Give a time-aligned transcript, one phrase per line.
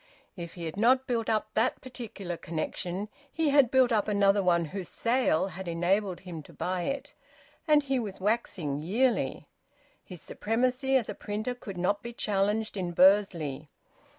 [0.35, 4.65] If he had not built up that particular connexion he had built up another one
[4.73, 7.13] whose sale had enabled him to buy it.
[7.67, 9.45] And he was waxing yearly.
[10.03, 13.67] His supremacy as a printer could not be challenged in Bursley.